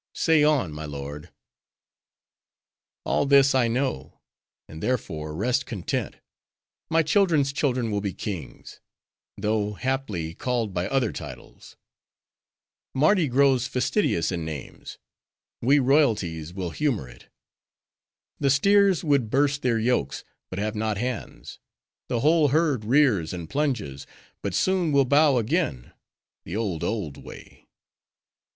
—Say 0.15 0.43
on, 0.43 0.71
my 0.73 0.85
lord." 0.85 1.29
"All 3.05 3.27
this 3.27 3.53
I 3.53 3.67
know; 3.67 4.19
and, 4.67 4.81
therefore, 4.81 5.35
rest 5.35 5.67
content. 5.67 6.15
My 6.89 7.03
children's 7.03 7.53
children 7.53 7.91
will 7.91 8.01
be 8.01 8.11
kings; 8.15 8.79
though, 9.37 9.73
haply, 9.75 10.33
called 10.33 10.73
by 10.73 10.87
other 10.87 11.11
titles. 11.13 11.75
Mardi 12.95 13.27
grows 13.27 13.67
fastidious 13.67 14.31
in 14.31 14.43
names: 14.43 14.97
we 15.61 15.77
royalties 15.77 16.51
will 16.51 16.71
humor 16.71 17.07
it. 17.07 17.27
The 18.39 18.49
steers 18.49 19.03
would 19.03 19.29
burst 19.29 19.61
their 19.61 19.77
yokes, 19.77 20.23
but 20.49 20.57
have 20.57 20.73
not 20.73 20.97
hands. 20.97 21.59
The 22.09 22.21
whole 22.21 22.47
herd 22.47 22.85
rears 22.85 23.33
and 23.33 23.47
plunges, 23.47 24.07
but 24.41 24.55
soon 24.55 24.91
will 24.91 25.05
bow 25.05 25.37
again: 25.37 25.93
the 26.43 26.55
old, 26.55 26.83
old 26.83 27.23
way!" 27.23 27.67